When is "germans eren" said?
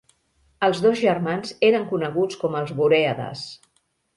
1.01-1.85